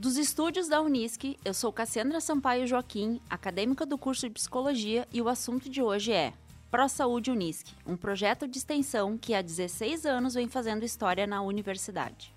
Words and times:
Dos 0.00 0.16
estúdios 0.16 0.66
da 0.66 0.80
Unisc, 0.80 1.36
eu 1.44 1.52
sou 1.52 1.70
Cassandra 1.70 2.22
Sampaio 2.22 2.66
Joaquim, 2.66 3.20
acadêmica 3.28 3.84
do 3.84 3.98
curso 3.98 4.26
de 4.26 4.32
Psicologia, 4.32 5.06
e 5.12 5.20
o 5.20 5.28
assunto 5.28 5.68
de 5.68 5.82
hoje 5.82 6.10
é 6.10 6.32
Pro 6.70 6.88
Saúde 6.88 7.30
Unisc, 7.30 7.66
um 7.86 7.98
projeto 7.98 8.48
de 8.48 8.56
extensão 8.56 9.18
que 9.18 9.34
há 9.34 9.42
16 9.42 10.06
anos 10.06 10.32
vem 10.32 10.48
fazendo 10.48 10.86
história 10.86 11.26
na 11.26 11.42
universidade. 11.42 12.34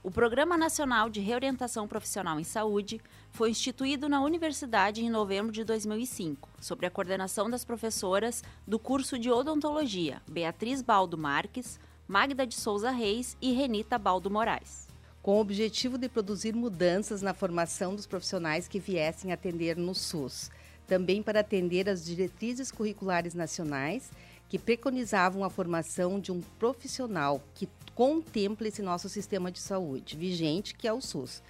O 0.00 0.12
Programa 0.12 0.56
Nacional 0.56 1.10
de 1.10 1.18
Reorientação 1.18 1.88
Profissional 1.88 2.38
em 2.38 2.44
Saúde 2.44 3.00
foi 3.32 3.50
instituído 3.50 4.08
na 4.08 4.22
universidade 4.22 5.04
em 5.04 5.10
novembro 5.10 5.50
de 5.50 5.64
2005, 5.64 6.48
sob 6.60 6.86
a 6.86 6.90
coordenação 6.90 7.50
das 7.50 7.64
professoras 7.64 8.44
do 8.64 8.78
curso 8.78 9.18
de 9.18 9.28
Odontologia 9.28 10.22
Beatriz 10.28 10.82
Baldo 10.82 11.18
Marques, 11.18 11.80
Magda 12.06 12.46
de 12.46 12.54
Souza 12.54 12.92
Reis 12.92 13.36
e 13.42 13.50
Renita 13.50 13.98
Baldo 13.98 14.30
Moraes. 14.30 14.89
Com 15.22 15.36
o 15.36 15.40
objetivo 15.40 15.98
de 15.98 16.08
produzir 16.08 16.54
mudanças 16.54 17.20
na 17.20 17.34
formação 17.34 17.94
dos 17.94 18.06
profissionais 18.06 18.66
que 18.66 18.80
viessem 18.80 19.32
atender 19.32 19.76
no 19.76 19.94
SUS, 19.94 20.50
também 20.86 21.22
para 21.22 21.40
atender 21.40 21.90
as 21.90 22.04
diretrizes 22.04 22.72
curriculares 22.72 23.34
nacionais 23.34 24.10
que 24.48 24.58
preconizavam 24.58 25.44
a 25.44 25.50
formação 25.50 26.18
de 26.18 26.32
um 26.32 26.40
profissional 26.58 27.42
que 27.54 27.68
contempla 27.94 28.66
esse 28.66 28.80
nosso 28.80 29.10
sistema 29.10 29.52
de 29.52 29.60
saúde 29.60 30.16
vigente, 30.16 30.74
que 30.74 30.88
é 30.88 30.92
o 30.92 31.02
SUS. 31.02 31.42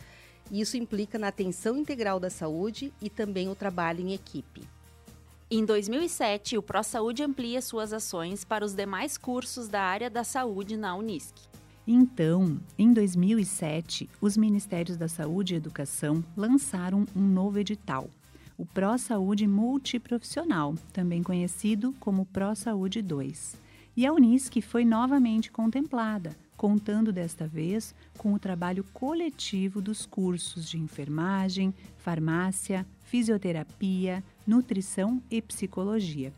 Isso 0.51 0.77
implica 0.77 1.17
na 1.17 1.29
atenção 1.29 1.77
integral 1.77 2.19
da 2.19 2.29
saúde 2.29 2.93
e 3.01 3.09
também 3.09 3.49
o 3.49 3.55
trabalho 3.55 4.01
em 4.01 4.13
equipe. 4.13 4.63
Em 5.49 5.65
2007, 5.65 6.59
o 6.59 6.63
ProSaúde 6.63 7.23
amplia 7.23 7.63
suas 7.63 7.93
ações 7.93 8.45
para 8.45 8.65
os 8.65 8.75
demais 8.75 9.17
cursos 9.17 9.69
da 9.69 9.81
área 9.81 10.11
da 10.11 10.25
saúde 10.25 10.77
na 10.77 10.97
Unisc. 10.97 11.50
Então, 11.87 12.61
em 12.79 12.93
2007, 12.93 14.09
os 14.21 14.37
Ministérios 14.37 14.97
da 14.97 15.09
Saúde 15.09 15.55
e 15.55 15.57
Educação 15.57 16.23
lançaram 16.37 17.07
um 17.17 17.27
novo 17.27 17.59
edital, 17.59 18.09
o 18.57 18.67
ProSaúde 18.67 19.47
Multiprofissional, 19.47 20.75
também 20.93 21.23
conhecido 21.23 21.95
como 21.99 22.27
ProSaúde 22.27 23.01
2 23.01 23.71
e 23.97 24.07
a 24.07 24.13
Unisc 24.13 24.63
foi 24.63 24.85
novamente 24.85 25.51
contemplada, 25.51 26.37
contando 26.57 27.13
desta 27.13 27.47
vez 27.47 27.95
com 28.17 28.33
o 28.33 28.39
trabalho 28.39 28.85
coletivo 28.93 29.83
dos 29.83 30.07
cursos 30.07 30.69
de 30.69 30.79
enfermagem, 30.79 31.75
farmácia, 31.99 32.87
fisioterapia, 33.03 34.23
nutrição 34.47 35.23
e 35.31 35.43
psicologia. 35.43 36.33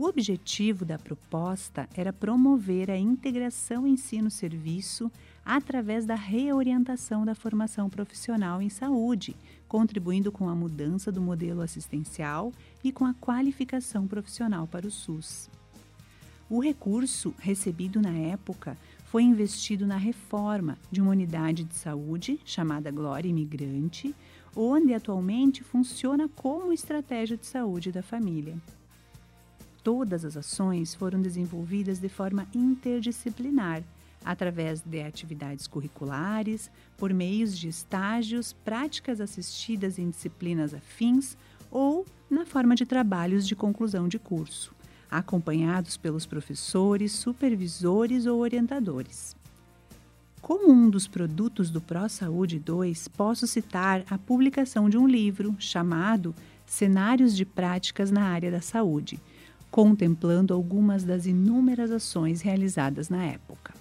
O 0.00 0.04
objetivo 0.04 0.84
da 0.84 0.96
proposta 0.96 1.88
era 1.92 2.12
promover 2.12 2.88
a 2.88 2.96
integração 2.96 3.84
ensino-serviço 3.84 5.10
através 5.44 6.06
da 6.06 6.14
reorientação 6.14 7.24
da 7.26 7.34
formação 7.34 7.90
profissional 7.90 8.62
em 8.62 8.68
saúde, 8.68 9.34
contribuindo 9.66 10.30
com 10.30 10.48
a 10.48 10.54
mudança 10.54 11.10
do 11.10 11.20
modelo 11.20 11.62
assistencial 11.62 12.52
e 12.84 12.92
com 12.92 13.04
a 13.04 13.14
qualificação 13.14 14.06
profissional 14.06 14.68
para 14.68 14.86
o 14.86 14.90
SUS. 14.90 15.50
O 16.48 16.60
recurso 16.60 17.34
recebido 17.36 18.00
na 18.00 18.16
época 18.16 18.78
foi 19.06 19.24
investido 19.24 19.84
na 19.84 19.96
reforma 19.96 20.78
de 20.92 21.00
uma 21.00 21.10
unidade 21.10 21.64
de 21.64 21.74
saúde 21.74 22.38
chamada 22.44 22.92
Glória 22.92 23.28
Imigrante, 23.28 24.14
onde 24.54 24.94
atualmente 24.94 25.64
funciona 25.64 26.28
como 26.28 26.72
estratégia 26.72 27.36
de 27.36 27.46
saúde 27.46 27.90
da 27.90 28.00
família. 28.00 28.56
Todas 29.82 30.24
as 30.24 30.36
ações 30.36 30.94
foram 30.94 31.20
desenvolvidas 31.20 31.98
de 31.98 32.08
forma 32.08 32.46
interdisciplinar, 32.54 33.82
através 34.24 34.80
de 34.80 35.02
atividades 35.02 35.66
curriculares, 35.66 36.70
por 36.96 37.12
meios 37.12 37.56
de 37.56 37.68
estágios, 37.68 38.52
práticas 38.52 39.20
assistidas 39.20 39.98
em 39.98 40.10
disciplinas 40.10 40.74
afins 40.74 41.36
ou 41.70 42.04
na 42.28 42.44
forma 42.44 42.74
de 42.74 42.84
trabalhos 42.84 43.46
de 43.46 43.54
conclusão 43.54 44.08
de 44.08 44.18
curso 44.18 44.76
acompanhados 45.10 45.96
pelos 45.96 46.26
professores, 46.26 47.12
supervisores 47.12 48.26
ou 48.26 48.40
orientadores. 48.40 49.36
Como 50.40 50.70
um 50.70 50.88
dos 50.88 51.08
produtos 51.08 51.70
do 51.70 51.80
Pro 51.80 52.08
Saúde 52.08 52.58
2, 52.58 53.08
posso 53.08 53.46
citar 53.46 54.04
a 54.08 54.16
publicação 54.16 54.88
de 54.88 54.96
um 54.96 55.06
livro 55.06 55.56
chamado 55.58 56.34
Cenários 56.64 57.36
de 57.36 57.44
Práticas 57.44 58.10
na 58.10 58.24
Área 58.24 58.50
da 58.50 58.60
Saúde, 58.60 59.20
contemplando 59.70 60.54
algumas 60.54 61.04
das 61.04 61.26
inúmeras 61.26 61.90
ações 61.90 62.40
realizadas 62.40 63.08
na 63.08 63.24
época. 63.24 63.74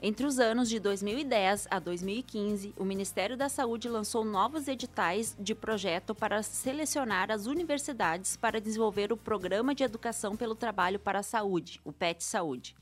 Entre 0.00 0.24
os 0.24 0.38
anos 0.38 0.68
de 0.68 0.78
2010 0.78 1.66
a 1.68 1.80
2015, 1.80 2.72
o 2.78 2.84
Ministério 2.84 3.36
da 3.36 3.48
Saúde 3.48 3.88
lançou 3.88 4.24
novos 4.24 4.68
editais 4.68 5.36
de 5.40 5.56
projeto 5.56 6.14
para 6.14 6.40
selecionar 6.40 7.32
as 7.32 7.46
universidades 7.46 8.36
para 8.36 8.60
desenvolver 8.60 9.12
o 9.12 9.16
Programa 9.16 9.74
de 9.74 9.82
Educação 9.82 10.36
pelo 10.36 10.54
Trabalho 10.54 11.00
para 11.00 11.18
a 11.18 11.24
Saúde, 11.24 11.80
o 11.84 11.92
PET 11.92 12.22
Saúde. 12.22 12.76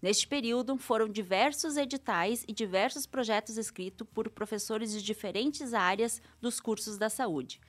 Neste 0.00 0.28
período, 0.28 0.78
foram 0.78 1.08
diversos 1.08 1.76
editais 1.76 2.44
e 2.46 2.52
diversos 2.52 3.04
projetos 3.04 3.58
escritos 3.58 4.06
por 4.14 4.30
professores 4.30 4.92
de 4.92 5.02
diferentes 5.02 5.74
áreas 5.74 6.22
dos 6.40 6.60
cursos 6.60 6.96
da 6.96 7.10
saúde. 7.10 7.60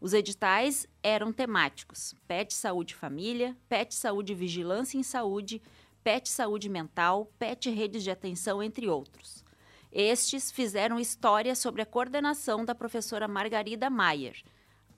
Os 0.00 0.12
editais 0.12 0.86
eram 1.02 1.32
temáticos: 1.32 2.14
PET 2.26 2.52
Saúde 2.54 2.94
Família, 2.94 3.56
PET 3.68 3.94
Saúde 3.94 4.34
Vigilância 4.34 4.98
em 4.98 5.02
Saúde, 5.02 5.62
PET 6.04 6.28
Saúde 6.28 6.68
Mental, 6.68 7.30
PET 7.38 7.70
Redes 7.70 8.02
de 8.02 8.10
Atenção, 8.10 8.62
entre 8.62 8.88
outros. 8.88 9.44
Estes 9.90 10.50
fizeram 10.50 11.00
história 11.00 11.54
sobre 11.54 11.80
a 11.80 11.86
coordenação 11.86 12.64
da 12.64 12.74
professora 12.74 13.26
Margarida 13.26 13.88
Maier, 13.88 14.42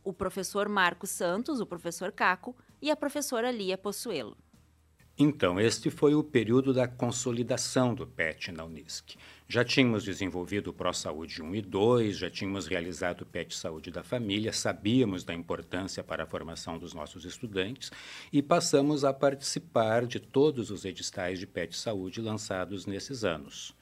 o 0.03 0.13
professor 0.13 0.69
Marcos 0.69 1.11
Santos, 1.11 1.61
o 1.61 1.67
professor 1.67 2.11
Caco, 2.11 2.57
e 2.83 2.91
a 2.91 2.97
professora 2.97 3.51
Lia 3.51 3.79
Possuelo. 3.79 4.37
Então, 5.21 5.59
este 5.59 5.91
foi 5.91 6.15
o 6.15 6.23
período 6.23 6.73
da 6.73 6.87
consolidação 6.87 7.93
do 7.93 8.07
PET 8.07 8.53
na 8.53 8.65
Unisc. 8.65 9.17
Já 9.49 9.65
tínhamos 9.65 10.05
desenvolvido 10.05 10.71
o 10.71 10.73
ProSaúde 10.73 11.43
1 11.43 11.57
e 11.57 11.61
2, 11.61 12.19
já 12.19 12.31
tínhamos 12.31 12.69
realizado 12.69 13.23
o 13.23 13.27
PET 13.27 13.53
Saúde 13.57 13.91
da 13.91 14.05
Família, 14.05 14.53
sabíamos 14.53 15.25
da 15.25 15.35
importância 15.35 16.05
para 16.05 16.23
a 16.23 16.27
formação 16.27 16.79
dos 16.79 16.95
nossos 16.95 17.25
estudantes 17.25 17.91
e 18.33 18.41
passamos 18.41 19.05
a 19.05 19.13
participar 19.13 20.07
de 20.07 20.21
todos 20.21 20.71
os 20.71 20.85
editais 20.85 21.41
de 21.41 21.49
PET 21.49 21.77
Saúde 21.77 22.21
lançados 22.21 22.87
nesses 22.87 23.25
anos. 23.25 23.75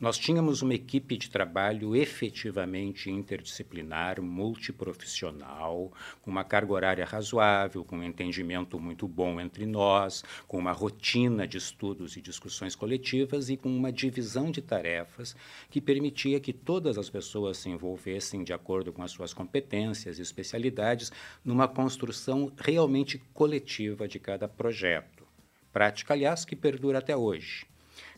Nós 0.00 0.16
tínhamos 0.16 0.62
uma 0.62 0.72
equipe 0.72 1.14
de 1.18 1.28
trabalho 1.28 1.94
efetivamente 1.94 3.10
interdisciplinar, 3.10 4.22
multiprofissional, 4.22 5.92
com 6.22 6.30
uma 6.30 6.42
carga 6.42 6.72
horária 6.72 7.04
razoável, 7.04 7.84
com 7.84 7.98
um 7.98 8.02
entendimento 8.02 8.80
muito 8.80 9.06
bom 9.06 9.38
entre 9.38 9.66
nós, 9.66 10.24
com 10.48 10.56
uma 10.56 10.72
rotina 10.72 11.46
de 11.46 11.58
estudos 11.58 12.16
e 12.16 12.22
discussões 12.22 12.74
coletivas 12.74 13.50
e 13.50 13.58
com 13.58 13.68
uma 13.68 13.92
divisão 13.92 14.50
de 14.50 14.62
tarefas 14.62 15.36
que 15.68 15.82
permitia 15.82 16.40
que 16.40 16.54
todas 16.54 16.96
as 16.96 17.10
pessoas 17.10 17.58
se 17.58 17.68
envolvessem 17.68 18.42
de 18.42 18.54
acordo 18.54 18.94
com 18.94 19.02
as 19.02 19.10
suas 19.10 19.34
competências 19.34 20.18
e 20.18 20.22
especialidades 20.22 21.12
numa 21.44 21.68
construção 21.68 22.50
realmente 22.56 23.18
coletiva 23.34 24.08
de 24.08 24.18
cada 24.18 24.48
projeto. 24.48 25.26
Prática, 25.70 26.14
aliás, 26.14 26.46
que 26.46 26.56
perdura 26.56 27.00
até 27.00 27.14
hoje. 27.14 27.69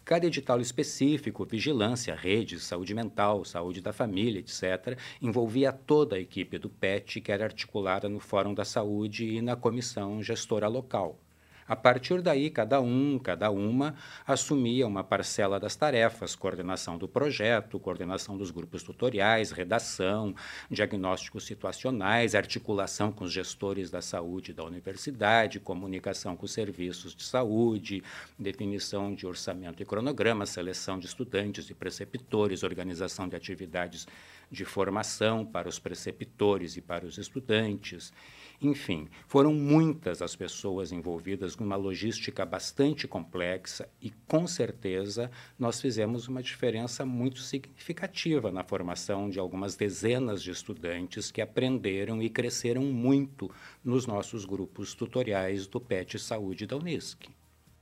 Cada 0.04 0.26
edital 0.26 0.60
específico, 0.60 1.44
vigilância, 1.44 2.12
rede, 2.14 2.58
saúde 2.58 2.92
mental, 2.92 3.44
saúde 3.44 3.80
da 3.80 3.92
família, 3.92 4.40
etc., 4.40 4.98
envolvia 5.20 5.72
toda 5.72 6.16
a 6.16 6.20
equipe 6.20 6.58
do 6.58 6.68
PET, 6.68 7.20
que 7.20 7.30
era 7.30 7.44
articulada 7.44 8.08
no 8.08 8.18
Fórum 8.18 8.52
da 8.52 8.64
Saúde 8.64 9.24
e 9.26 9.40
na 9.40 9.54
comissão 9.54 10.20
gestora 10.20 10.66
local. 10.66 11.20
A 11.66 11.76
partir 11.76 12.20
daí, 12.20 12.50
cada 12.50 12.80
um, 12.80 13.18
cada 13.18 13.50
uma, 13.50 13.94
assumia 14.26 14.86
uma 14.86 15.04
parcela 15.04 15.60
das 15.60 15.76
tarefas: 15.76 16.34
coordenação 16.34 16.98
do 16.98 17.06
projeto, 17.06 17.78
coordenação 17.78 18.37
dos 18.37 18.50
grupos 18.50 18.82
tutoriais, 18.82 19.50
redação, 19.50 20.34
diagnósticos 20.70 21.44
situacionais, 21.44 22.34
articulação 22.34 23.12
com 23.12 23.25
os 23.25 23.32
gestores 23.32 23.90
da 23.90 24.02
saúde 24.02 24.52
da 24.52 24.64
universidade, 24.64 25.60
comunicação 25.60 26.37
com 26.37 26.46
os 26.46 26.52
serviços 26.52 27.14
de 27.14 27.25
saúde, 27.25 28.02
definição 28.38 29.14
de 29.14 29.26
orçamento 29.26 29.82
e 29.82 29.87
cronograma, 29.87 30.46
seleção 30.46 30.98
de 30.98 31.06
estudantes 31.06 31.70
e 31.70 31.75
preceptores, 31.75 32.62
organização 32.62 33.28
de 33.28 33.37
atividades 33.37 34.06
de 34.52 34.66
formação 34.66 35.46
para 35.46 35.66
os 35.66 35.78
preceptores 35.78 36.76
e 36.76 36.82
para 36.82 37.06
os 37.06 37.16
estudantes. 37.16 38.12
Enfim, 38.60 39.08
foram 39.26 39.52
muitas 39.54 40.20
as 40.20 40.37
pessoas 40.37 40.93
envolvidas 40.93 41.56
numa 41.56 41.75
logística 41.75 42.44
bastante 42.44 43.08
complexa 43.08 43.88
e, 44.00 44.10
com 44.28 44.46
certeza, 44.46 45.31
nós 45.58 45.81
fizemos 45.81 46.28
uma 46.28 46.43
diferença 46.43 47.04
muito 47.04 47.40
significativa 47.40 48.52
na 48.52 48.62
formação 48.62 49.31
de 49.31 49.40
algumas 49.40 49.75
dezenas 49.75 50.43
de 50.43 50.50
estudantes 50.50 51.31
que 51.31 51.40
aprenderam 51.40 52.22
e 52.22 52.28
cresceram 52.28 52.82
muito 52.82 53.50
nos 53.82 54.06
nossos 54.06 54.44
grupos 54.44 54.94
tutoriais 54.94 55.66
do 55.66 55.81
PET 55.81 56.19
Saúde 56.19 56.66
da 56.66 56.76
Unisc. 56.76 57.26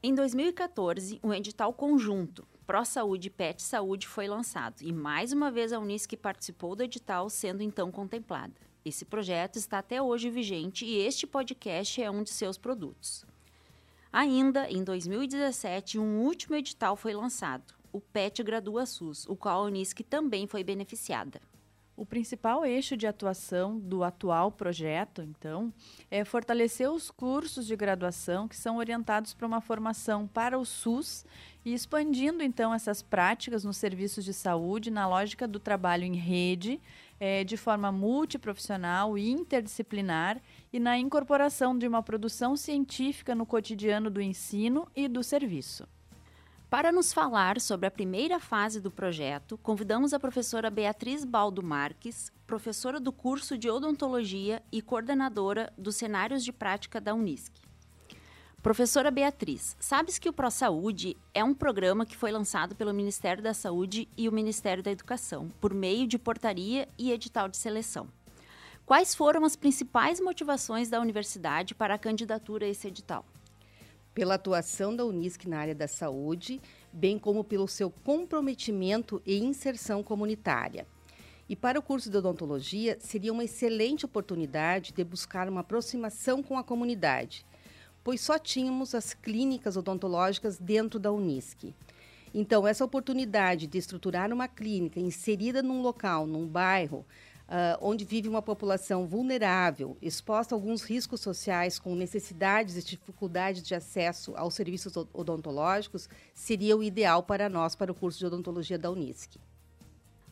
Em 0.03 0.15
2014, 0.15 1.21
um 1.23 1.35
edital 1.35 1.75
conjunto 1.75 2.49
Pro 2.71 2.85
Saúde 2.85 3.29
Pet 3.31 3.61
Saúde 3.61 4.07
foi 4.07 4.29
lançado 4.29 4.81
e 4.81 4.93
mais 4.93 5.33
uma 5.33 5.51
vez 5.51 5.73
a 5.73 5.81
Unisc 5.81 6.17
participou 6.17 6.77
do 6.77 6.85
edital, 6.85 7.29
sendo 7.29 7.65
então 7.65 7.91
contemplada. 7.91 8.55
Esse 8.85 9.05
projeto 9.05 9.57
está 9.57 9.81
até 9.81 10.01
hoje 10.01 10.31
vigente 10.31 10.85
e 10.85 10.99
este 10.99 11.27
podcast 11.27 12.01
é 12.01 12.09
um 12.09 12.23
de 12.23 12.31
seus 12.31 12.57
produtos. 12.57 13.27
Ainda 14.13 14.71
em 14.71 14.85
2017, 14.85 15.99
um 15.99 16.21
último 16.21 16.55
edital 16.55 16.95
foi 16.95 17.13
lançado, 17.13 17.75
o 17.93 18.01
PET 18.01 18.41
Gradua 18.45 18.87
SUS, 18.87 19.27
o 19.29 19.35
qual 19.35 19.65
a 19.65 19.67
Unisc 19.67 20.05
também 20.05 20.47
foi 20.47 20.63
beneficiada. 20.63 21.41
O 22.01 22.07
principal 22.07 22.65
eixo 22.65 22.97
de 22.97 23.07
atuação 23.07 23.79
do 23.79 24.03
atual 24.03 24.51
projeto, 24.51 25.21
então, 25.21 25.71
é 26.11 26.25
fortalecer 26.25 26.91
os 26.91 27.11
cursos 27.11 27.67
de 27.67 27.77
graduação 27.77 28.49
que 28.49 28.57
são 28.57 28.79
orientados 28.79 29.35
para 29.35 29.47
uma 29.47 29.61
formação 29.61 30.27
para 30.27 30.59
o 30.59 30.65
SUS 30.65 31.27
e 31.63 31.75
expandindo, 31.75 32.43
então, 32.43 32.73
essas 32.73 33.03
práticas 33.03 33.65
nos 33.65 33.77
serviços 33.77 34.25
de 34.25 34.33
saúde 34.33 34.91
na 34.91 35.07
lógica 35.07 35.47
do 35.47 35.61
trabalho 35.61 36.05
em 36.05 36.17
rede, 36.17 36.81
é, 37.21 37.45
de 37.45 37.59
forma 37.59 37.93
multiprofissional 37.93 39.19
e 39.19 39.31
interdisciplinar 39.31 40.41
e 40.73 40.81
na 40.81 40.97
incorporação 40.97 41.77
de 41.77 41.87
uma 41.87 42.03
produção 42.03 42.57
científica 42.57 43.35
no 43.35 43.45
cotidiano 43.45 44.09
do 44.09 44.23
ensino 44.23 44.89
e 44.97 45.07
do 45.07 45.23
serviço. 45.23 45.87
Para 46.71 46.93
nos 46.93 47.13
falar 47.13 47.61
sobre 47.61 47.89
a 47.89 47.91
primeira 47.91 48.39
fase 48.39 48.81
do 48.81 48.93
projeto, 48.93 49.59
convidamos 49.59 50.15
a 50.15 50.21
professora 50.21 50.71
Beatriz 50.71 51.25
Baldo 51.25 51.65
Marques, 51.65 52.31
professora 52.47 53.01
do 53.01 53.11
curso 53.11 53.59
de 53.59 53.69
odontologia 53.69 54.63
e 54.71 54.81
coordenadora 54.81 55.73
dos 55.77 55.97
cenários 55.97 56.45
de 56.45 56.53
prática 56.53 57.01
da 57.01 57.13
Unisc. 57.13 57.51
Professora 58.63 59.11
Beatriz, 59.11 59.77
sabes 59.81 60.17
que 60.17 60.29
o 60.29 60.33
ProSaúde 60.33 61.17
é 61.35 61.43
um 61.43 61.53
programa 61.53 62.07
que 62.07 62.17
foi 62.17 62.31
lançado 62.31 62.77
pelo 62.77 62.95
Ministério 62.95 63.43
da 63.43 63.53
Saúde 63.53 64.09
e 64.17 64.29
o 64.29 64.33
Ministério 64.33 64.81
da 64.81 64.93
Educação, 64.93 65.49
por 65.61 65.75
meio 65.75 66.07
de 66.07 66.21
portaria 66.21 66.89
e 66.97 67.11
edital 67.11 67.49
de 67.49 67.57
seleção. 67.57 68.07
Quais 68.87 69.13
foram 69.13 69.45
as 69.45 69.57
principais 69.57 70.21
motivações 70.21 70.89
da 70.89 71.01
universidade 71.01 71.75
para 71.75 71.95
a 71.95 71.99
candidatura 71.99 72.65
a 72.65 72.69
esse 72.69 72.87
edital? 72.87 73.25
Pela 74.15 74.35
atuação 74.35 74.95
da 74.95 75.05
Unisc 75.05 75.47
na 75.47 75.59
área 75.59 75.75
da 75.75 75.87
saúde, 75.87 76.61
bem 76.93 77.19
como 77.19 77.45
pelo 77.45 77.69
seu 77.69 77.91
comprometimento 77.91 79.23
e 79.25 79.39
inserção 79.39 80.03
comunitária. 80.03 80.87
E 81.49 81.57
para 81.57 81.79
o 81.79 81.83
curso 81.83 82.09
de 82.11 82.17
odontologia, 82.17 82.97
seria 83.01 83.33
uma 83.33 83.45
excelente 83.45 84.05
oportunidade 84.05 84.93
de 84.93 85.03
buscar 85.03 85.49
uma 85.49 85.63
aproximação 85.63 86.43
com 86.43 86.57
a 86.57 86.63
comunidade, 86.63 87.45
pois 88.05 88.21
só 88.21 88.39
tínhamos 88.39 88.95
as 88.95 89.15
clínicas 89.15 89.77
odontológicas 89.77 90.59
dentro 90.59 90.99
da 90.99 91.11
Unisc. 91.11 91.75
Então, 92.33 92.67
essa 92.67 92.85
oportunidade 92.85 93.67
de 93.67 93.79
estruturar 93.79 94.33
uma 94.33 94.47
clínica 94.47 95.01
inserida 95.01 95.61
num 95.61 95.83
local, 95.83 96.25
num 96.25 96.47
bairro, 96.47 97.05
uh, 97.51 97.77
onde 97.81 98.05
vive 98.05 98.29
uma 98.29 98.41
população 98.41 99.07
vulnerável, 99.07 99.97
exposta 100.01 100.55
a 100.55 100.57
alguns 100.57 100.83
riscos 100.83 101.21
sociais, 101.21 101.79
com 101.79 101.95
necessidades 101.97 102.77
e 102.77 102.83
dificuldades 102.83 103.63
de 103.63 103.75
acesso 103.75 104.33
aos 104.37 104.55
serviços 104.55 104.97
odontológicos, 105.13 106.09
seria 106.33 106.77
o 106.77 106.83
ideal 106.83 107.23
para 107.25 107.49
nós, 107.49 107.75
para 107.75 107.91
o 107.91 107.95
curso 107.95 108.19
de 108.19 108.27
odontologia 108.27 108.79
da 108.79 108.91
Unisc. 108.91 109.37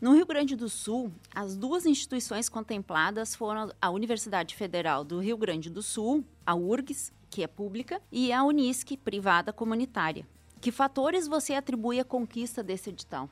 No 0.01 0.15
Rio 0.15 0.27
Grande 0.27 0.55
do 0.55 0.69
Sul, 0.69 1.11
as 1.35 1.57
duas 1.57 1.85
instituições 1.85 2.49
contempladas 2.49 3.35
foram 3.35 3.73
a 3.83 3.91
Universidade 3.91 4.55
Federal 4.55 5.03
do 5.03 5.19
Rio 5.19 5.37
Grande 5.37 5.69
do 5.69 5.83
Sul, 5.83 6.25
a 6.47 6.55
URGS, 6.55 7.13
que 7.29 7.43
é 7.43 7.49
pública, 7.49 8.01
e 8.13 8.33
a 8.33 8.45
Unisc, 8.45 8.97
privada 8.99 9.53
comunitária. 9.53 10.25
Que 10.61 10.71
fatores 10.71 11.27
você 11.27 11.55
atribui 11.55 11.99
à 11.99 12.05
conquista 12.05 12.63
desse 12.63 12.91
edital? 12.91 13.29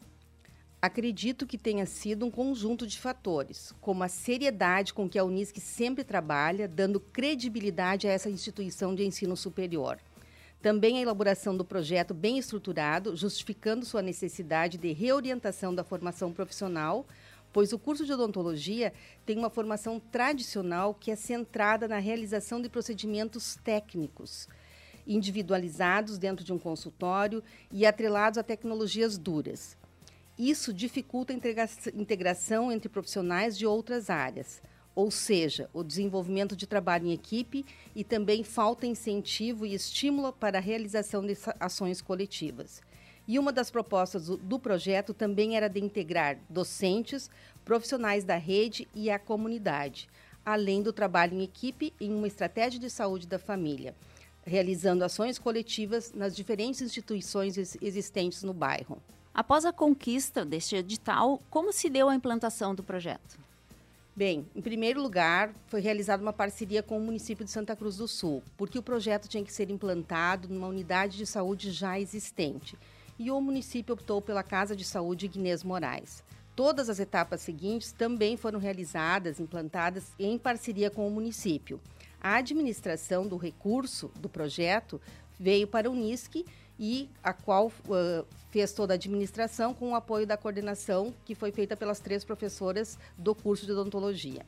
Acredito 0.86 1.48
que 1.48 1.58
tenha 1.58 1.84
sido 1.84 2.24
um 2.24 2.30
conjunto 2.30 2.86
de 2.86 2.96
fatores, 3.00 3.74
como 3.80 4.04
a 4.04 4.08
seriedade 4.08 4.94
com 4.94 5.08
que 5.08 5.18
a 5.18 5.24
Unisc 5.24 5.58
sempre 5.58 6.04
trabalha, 6.04 6.68
dando 6.68 7.00
credibilidade 7.00 8.06
a 8.06 8.12
essa 8.12 8.30
instituição 8.30 8.94
de 8.94 9.04
ensino 9.04 9.36
superior. 9.36 9.98
Também 10.62 10.98
a 10.98 11.02
elaboração 11.02 11.56
do 11.56 11.64
projeto 11.64 12.14
bem 12.14 12.38
estruturado, 12.38 13.16
justificando 13.16 13.84
sua 13.84 14.00
necessidade 14.00 14.78
de 14.78 14.92
reorientação 14.92 15.74
da 15.74 15.82
formação 15.82 16.32
profissional, 16.32 17.04
pois 17.52 17.72
o 17.72 17.80
curso 17.80 18.06
de 18.06 18.12
odontologia 18.12 18.92
tem 19.24 19.36
uma 19.36 19.50
formação 19.50 19.98
tradicional 19.98 20.94
que 20.94 21.10
é 21.10 21.16
centrada 21.16 21.88
na 21.88 21.98
realização 21.98 22.62
de 22.62 22.68
procedimentos 22.68 23.56
técnicos, 23.56 24.46
individualizados 25.04 26.16
dentro 26.16 26.44
de 26.44 26.52
um 26.52 26.60
consultório 26.60 27.42
e 27.72 27.84
atrelados 27.84 28.38
a 28.38 28.44
tecnologias 28.44 29.18
duras. 29.18 29.76
Isso 30.38 30.70
dificulta 30.72 31.32
a 31.32 31.36
integração 31.94 32.70
entre 32.70 32.90
profissionais 32.90 33.56
de 33.56 33.66
outras 33.66 34.10
áreas, 34.10 34.60
ou 34.94 35.10
seja, 35.10 35.70
o 35.72 35.82
desenvolvimento 35.82 36.54
de 36.54 36.66
trabalho 36.66 37.06
em 37.06 37.12
equipe 37.12 37.64
e 37.94 38.04
também 38.04 38.44
falta 38.44 38.86
incentivo 38.86 39.64
e 39.64 39.74
estímulo 39.74 40.34
para 40.34 40.58
a 40.58 40.60
realização 40.60 41.24
de 41.24 41.36
ações 41.58 42.02
coletivas. 42.02 42.82
E 43.26 43.38
uma 43.38 43.50
das 43.50 43.70
propostas 43.70 44.26
do, 44.28 44.58
projeto 44.58 45.14
também 45.14 45.56
era 45.56 45.68
de 45.68 45.80
integrar 45.80 46.38
docentes, 46.50 47.30
profissionais 47.64 48.22
da 48.22 48.36
rede 48.36 48.86
e 48.94 49.10
a 49.10 49.18
comunidade, 49.18 50.06
além 50.44 50.82
do 50.82 50.92
trabalho 50.92 51.34
em 51.34 51.42
equipe 51.42 51.92
em 52.00 52.14
uma 52.14 52.26
estratégia 52.26 52.78
de 52.78 52.88
saúde 52.88 53.26
da 53.26 53.38
família, 53.38 53.96
realizando 54.44 55.02
ações 55.02 55.38
coletivas 55.38 56.12
nas 56.12 56.36
diferentes 56.36 56.80
instituições 56.82 57.56
existentes 57.80 58.42
no 58.42 58.54
bairro. 58.54 59.02
Após 59.36 59.66
a 59.66 59.72
conquista 59.72 60.46
deste 60.46 60.76
edital, 60.76 61.42
como 61.50 61.70
se 61.70 61.90
deu 61.90 62.08
a 62.08 62.14
implantação 62.14 62.74
do 62.74 62.82
projeto? 62.82 63.38
Bem, 64.16 64.46
em 64.56 64.62
primeiro 64.62 65.02
lugar, 65.02 65.52
foi 65.66 65.82
realizada 65.82 66.22
uma 66.22 66.32
parceria 66.32 66.82
com 66.82 66.96
o 66.96 67.02
município 67.02 67.44
de 67.44 67.50
Santa 67.50 67.76
Cruz 67.76 67.98
do 67.98 68.08
Sul, 68.08 68.42
porque 68.56 68.78
o 68.78 68.82
projeto 68.82 69.28
tinha 69.28 69.44
que 69.44 69.52
ser 69.52 69.70
implantado 69.70 70.48
numa 70.48 70.68
unidade 70.68 71.18
de 71.18 71.26
saúde 71.26 71.70
já 71.70 72.00
existente. 72.00 72.78
E 73.18 73.30
o 73.30 73.38
município 73.38 73.92
optou 73.92 74.22
pela 74.22 74.42
Casa 74.42 74.74
de 74.74 74.86
Saúde 74.86 75.28
Guinês 75.28 75.62
Moraes. 75.62 76.24
Todas 76.54 76.88
as 76.88 76.98
etapas 76.98 77.42
seguintes 77.42 77.92
também 77.92 78.38
foram 78.38 78.58
realizadas, 78.58 79.38
implantadas 79.38 80.12
em 80.18 80.38
parceria 80.38 80.90
com 80.90 81.06
o 81.06 81.10
município. 81.10 81.78
A 82.18 82.36
administração 82.36 83.28
do 83.28 83.36
recurso 83.36 84.10
do 84.18 84.30
projeto 84.30 84.98
veio 85.38 85.66
para 85.66 85.90
o 85.90 85.94
NISC 85.94 86.46
e 86.78 87.08
a 87.22 87.32
qual 87.32 87.68
uh, 87.68 88.26
fez 88.50 88.72
toda 88.72 88.94
a 88.94 88.96
administração 88.96 89.74
com 89.74 89.92
o 89.92 89.94
apoio 89.94 90.26
da 90.26 90.36
coordenação 90.36 91.14
que 91.24 91.34
foi 91.34 91.50
feita 91.50 91.76
pelas 91.76 92.00
três 92.00 92.24
professoras 92.24 92.98
do 93.16 93.34
curso 93.34 93.66
de 93.66 93.72
odontologia. 93.72 94.44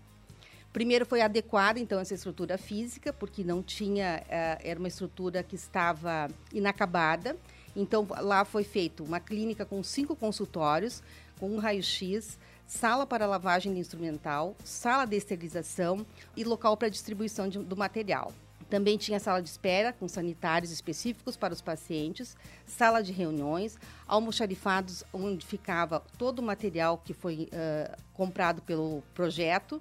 Primeiro 0.72 1.06
foi 1.06 1.22
adequada 1.22 1.80
então 1.80 1.98
essa 1.98 2.14
estrutura 2.14 2.58
física, 2.58 3.12
porque 3.12 3.42
não 3.42 3.62
tinha, 3.62 4.22
uh, 4.24 4.62
era 4.62 4.78
uma 4.78 4.88
estrutura 4.88 5.42
que 5.42 5.56
estava 5.56 6.28
inacabada. 6.52 7.36
Então 7.74 8.06
lá 8.20 8.44
foi 8.44 8.64
feito 8.64 9.04
uma 9.04 9.20
clínica 9.20 9.64
com 9.64 9.82
cinco 9.82 10.14
consultórios, 10.14 11.02
com 11.38 11.50
um 11.50 11.58
raio-x, 11.58 12.38
sala 12.66 13.06
para 13.06 13.26
lavagem 13.26 13.72
de 13.72 13.80
instrumental, 13.80 14.54
sala 14.62 15.06
de 15.06 15.16
esterilização 15.16 16.04
e 16.36 16.44
local 16.44 16.76
para 16.76 16.88
distribuição 16.88 17.48
de, 17.48 17.58
do 17.58 17.76
material. 17.76 18.32
Também 18.68 18.98
tinha 18.98 19.18
sala 19.18 19.42
de 19.42 19.48
espera 19.48 19.92
com 19.92 20.06
sanitários 20.06 20.70
específicos 20.70 21.36
para 21.36 21.54
os 21.54 21.62
pacientes, 21.62 22.36
sala 22.66 23.02
de 23.02 23.12
reuniões, 23.12 23.78
almoxarifados 24.06 25.02
onde 25.12 25.46
ficava 25.46 26.00
todo 26.18 26.40
o 26.40 26.42
material 26.42 26.98
que 26.98 27.14
foi 27.14 27.48
uh, 27.52 27.96
comprado 28.12 28.60
pelo 28.60 29.02
projeto, 29.14 29.80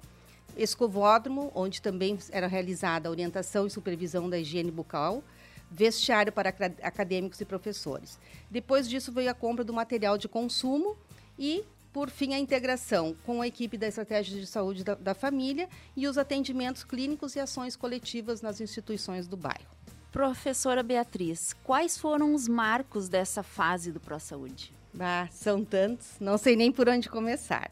escovódromo, 0.56 1.52
onde 1.54 1.82
também 1.82 2.18
era 2.30 2.46
realizada 2.46 3.08
a 3.08 3.10
orientação 3.10 3.66
e 3.66 3.70
supervisão 3.70 4.28
da 4.28 4.38
higiene 4.38 4.70
bucal, 4.70 5.22
vestiário 5.70 6.32
para 6.32 6.48
acadêmicos 6.82 7.40
e 7.42 7.44
professores. 7.44 8.18
Depois 8.50 8.88
disso 8.88 9.12
veio 9.12 9.30
a 9.30 9.34
compra 9.34 9.62
do 9.62 9.72
material 9.72 10.16
de 10.16 10.26
consumo 10.26 10.96
e 11.38 11.62
por 11.98 12.10
fim, 12.10 12.32
a 12.32 12.38
integração 12.38 13.16
com 13.26 13.42
a 13.42 13.48
equipe 13.48 13.76
da 13.76 13.88
Estratégia 13.88 14.38
de 14.38 14.46
Saúde 14.46 14.84
da, 14.84 14.94
da 14.94 15.14
Família 15.14 15.68
e 15.96 16.06
os 16.06 16.16
atendimentos 16.16 16.84
clínicos 16.84 17.34
e 17.34 17.40
ações 17.40 17.74
coletivas 17.74 18.40
nas 18.40 18.60
instituições 18.60 19.26
do 19.26 19.36
bairro. 19.36 19.66
Professora 20.12 20.80
Beatriz, 20.84 21.56
quais 21.64 21.98
foram 21.98 22.34
os 22.34 22.46
marcos 22.46 23.08
dessa 23.08 23.42
fase 23.42 23.90
do 23.90 23.98
ProSaúde? 23.98 24.72
Ah, 24.96 25.26
são 25.32 25.64
tantos, 25.64 26.10
não 26.20 26.38
sei 26.38 26.54
nem 26.54 26.70
por 26.70 26.88
onde 26.88 27.08
começar. 27.08 27.68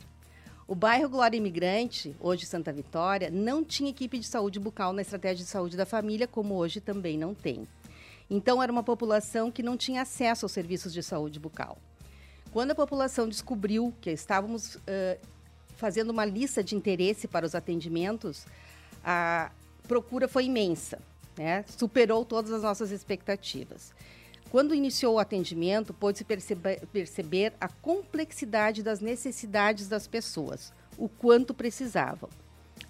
O 0.67 0.75
bairro 0.75 1.09
Glória 1.09 1.37
Imigrante, 1.37 2.17
hoje 2.19 2.47
Santa 2.47 2.73
Vitória, 2.73 3.31
não 3.31 3.63
tinha 3.63 3.91
equipe 3.91 4.19
de 4.19 4.27
saúde 4.27 4.59
bucal 4.59 4.93
na 4.93 5.03
estratégia 5.03 5.45
de 5.45 5.49
saúde 5.49 5.77
da 5.77 5.87
família, 5.87 6.27
como 6.27 6.57
hoje 6.57 6.81
também 6.81 7.17
não 7.17 7.33
tem. 7.33 7.65
Então, 8.29 8.61
era 8.61 8.73
uma 8.73 8.83
população 8.83 9.53
que 9.53 9.63
não 9.63 9.77
tinha 9.77 10.03
acesso 10.03 10.45
aos 10.45 10.51
serviços 10.51 10.93
de 10.93 11.01
saúde 11.01 11.39
bucal. 11.39 11.79
Quando 12.53 12.71
a 12.71 12.75
população 12.75 13.29
descobriu 13.29 13.93
que 14.01 14.11
estávamos 14.11 14.77
uh, 14.77 15.19
fazendo 15.77 16.11
uma 16.11 16.25
lista 16.25 16.63
de 16.65 16.75
interesse 16.75 17.29
para 17.29 17.45
os 17.45 17.55
atendimentos, 17.55 18.47
a 19.05 19.51
procura 19.87 20.27
foi 20.27 20.47
imensa, 20.47 20.99
né? 21.37 21.65
superou 21.69 22.25
todas 22.25 22.53
as 22.53 22.63
nossas 22.63 22.91
expectativas. 22.91 23.93
Quando 24.51 24.75
iniciou 24.75 25.15
o 25.15 25.19
atendimento, 25.19 25.93
pôde-se 25.93 26.25
perceber, 26.25 26.87
perceber 26.93 27.53
a 27.61 27.69
complexidade 27.69 28.83
das 28.83 29.01
necessidades 29.01 29.89
das 29.89 30.07
pessoas, 30.07 30.73
o 30.97 31.09
quanto 31.09 31.53
precisavam. 31.53 32.29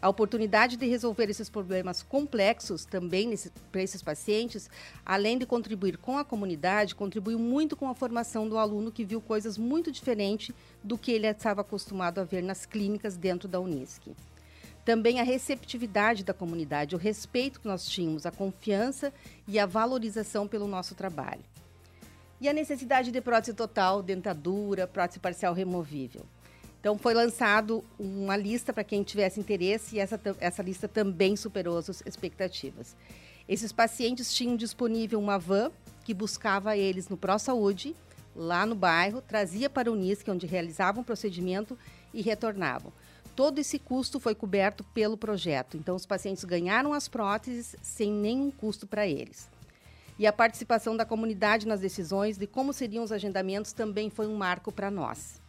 A 0.01 0.11
oportunidade 0.11 0.77
de 0.77 0.87
resolver 0.87 1.31
esses 1.31 1.49
problemas 1.49 2.03
complexos 2.03 2.85
também 2.85 3.35
para 3.73 3.83
esses 3.83 4.03
pacientes, 4.03 4.69
além 5.05 5.39
de 5.39 5.47
contribuir 5.47 5.97
com 5.97 6.19
a 6.19 6.25
comunidade, 6.25 6.95
contribuiu 6.95 7.39
muito 7.39 7.75
com 7.75 7.89
a 7.89 7.95
formação 7.95 8.47
do 8.47 8.59
aluno 8.59 8.93
que 8.93 9.05
viu 9.05 9.23
coisas 9.23 9.57
muito 9.57 9.91
diferentes 9.91 10.55
do 10.85 10.99
que 10.99 11.13
ele 11.13 11.27
estava 11.27 11.63
acostumado 11.63 12.21
a 12.21 12.25
ver 12.25 12.43
nas 12.43 12.67
clínicas 12.67 13.17
dentro 13.17 13.49
da 13.49 13.59
Unisc. 13.59 14.15
Também 14.85 15.19
a 15.19 15.25
receptividade 15.25 16.23
da 16.23 16.35
comunidade, 16.35 16.95
o 16.95 16.99
respeito 16.99 17.61
que 17.61 17.67
nós 17.67 17.87
tínhamos, 17.87 18.27
a 18.27 18.31
confiança 18.31 19.13
e 19.49 19.59
a 19.59 19.67
valorização 19.67 20.47
pelo 20.47 20.69
nosso 20.69 20.95
trabalho. 20.95 21.43
E 22.39 22.49
a 22.49 22.53
necessidade 22.53 23.11
de 23.11 23.21
prótese 23.21 23.55
total, 23.55 24.03
dentadura, 24.03 24.87
prótese 24.87 25.19
parcial 25.19 25.55
removível. 25.55 26.27
Então, 26.81 26.97
foi 26.97 27.15
lançado 27.15 27.85
uma 27.99 28.37
lista 28.37 28.73
para 28.73 28.85
quem 28.85 29.03
tivesse 29.03 29.41
interesse 29.41 29.97
e 29.97 29.99
essa, 29.99 30.21
essa 30.39 30.63
lista 30.63 30.87
também 30.87 31.37
superou 31.37 31.79
as 31.79 32.03
expectativas. 32.07 32.97
Esses 33.49 33.73
pacientes 33.73 34.35
tinham 34.35 34.57
disponível 34.57 35.19
uma 35.19 35.39
van 35.39 35.71
que 36.05 36.15
buscava 36.15 36.77
eles 36.77 37.09
no 37.09 37.17
Pro 37.17 37.39
Saúde, 37.39 37.95
lá 38.35 38.67
no 38.67 38.75
bairro, 38.75 39.21
trazia 39.21 39.71
para 39.71 39.91
o 39.91 39.95
Unisc, 39.95 40.29
onde 40.29 40.47
realizavam 40.47 41.03
o 41.03 41.05
procedimento 41.05 41.77
e 42.13 42.23
retornavam. 42.23 42.93
Todo 43.35 43.59
esse 43.59 43.79
custo 43.79 44.19
foi 44.19 44.35
coberto 44.35 44.85
pelo 44.85 45.17
projeto, 45.17 45.77
então 45.77 45.95
os 45.95 46.07
pacientes 46.07 46.45
ganharam 46.45 46.93
as 46.93 47.09
próteses 47.09 47.77
sem 47.83 48.11
nenhum 48.11 48.51
custo 48.51 48.87
para 48.87 49.07
eles. 49.07 49.49
E 50.19 50.27
a 50.27 50.33
participação 50.33 50.97
da 50.97 51.05
comunidade 51.05 51.67
nas 51.67 51.81
decisões 51.81 52.39
de 52.39 52.47
como 52.47 52.73
seriam 52.73 53.05
os 53.05 53.13
agendamentos 53.13 53.73
também 53.73 54.09
foi 54.09 54.27
um 54.27 54.37
marco 54.37 54.73
para 54.73 54.91
nós 54.91 55.41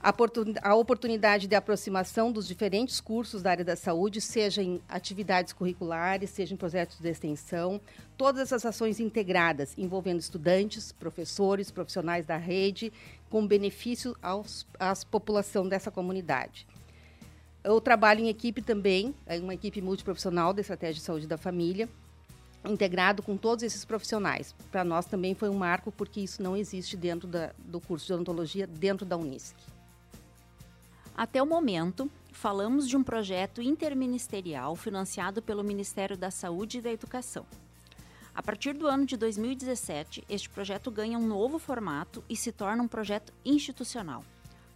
a 0.00 0.74
oportunidade 0.74 1.46
de 1.46 1.54
aproximação 1.54 2.30
dos 2.30 2.46
diferentes 2.46 3.00
cursos 3.00 3.42
da 3.42 3.50
área 3.50 3.64
da 3.64 3.74
saúde, 3.74 4.20
seja 4.20 4.62
em 4.62 4.80
atividades 4.88 5.52
curriculares, 5.52 6.30
seja 6.30 6.54
em 6.54 6.56
projetos 6.56 7.00
de 7.00 7.08
extensão, 7.08 7.80
todas 8.16 8.42
essas 8.42 8.64
ações 8.64 9.00
integradas 9.00 9.74
envolvendo 9.76 10.20
estudantes, 10.20 10.92
professores, 10.92 11.70
profissionais 11.70 12.24
da 12.24 12.36
rede, 12.36 12.92
com 13.28 13.46
benefício 13.46 14.16
aos, 14.22 14.66
à 14.78 14.94
população 15.10 15.68
dessa 15.68 15.90
comunidade. 15.90 16.66
Eu 17.64 17.80
trabalho 17.80 18.20
em 18.20 18.28
equipe 18.28 18.62
também, 18.62 19.12
é 19.26 19.38
uma 19.40 19.54
equipe 19.54 19.80
multiprofissional 19.82 20.52
da 20.52 20.60
Estratégia 20.60 21.00
de 21.00 21.00
Saúde 21.00 21.26
da 21.26 21.36
Família, 21.36 21.88
integrado 22.64 23.22
com 23.22 23.36
todos 23.36 23.64
esses 23.64 23.84
profissionais. 23.84 24.54
Para 24.70 24.84
nós 24.84 25.06
também 25.06 25.34
foi 25.34 25.48
um 25.48 25.54
marco, 25.54 25.90
porque 25.90 26.20
isso 26.20 26.42
não 26.42 26.56
existe 26.56 26.96
dentro 26.96 27.26
da, 27.26 27.52
do 27.58 27.80
curso 27.80 28.06
de 28.06 28.12
odontologia, 28.12 28.66
dentro 28.66 29.04
da 29.04 29.16
Unisc. 29.16 29.56
Até 31.16 31.42
o 31.42 31.46
momento, 31.46 32.10
falamos 32.30 32.86
de 32.86 32.94
um 32.94 33.02
projeto 33.02 33.62
interministerial 33.62 34.76
financiado 34.76 35.40
pelo 35.40 35.64
Ministério 35.64 36.14
da 36.14 36.30
Saúde 36.30 36.76
e 36.76 36.82
da 36.82 36.92
Educação. 36.92 37.46
A 38.34 38.42
partir 38.42 38.74
do 38.74 38.86
ano 38.86 39.06
de 39.06 39.16
2017, 39.16 40.22
este 40.28 40.50
projeto 40.50 40.90
ganha 40.90 41.18
um 41.18 41.26
novo 41.26 41.58
formato 41.58 42.22
e 42.28 42.36
se 42.36 42.52
torna 42.52 42.82
um 42.82 42.86
projeto 42.86 43.32
institucional. 43.46 44.22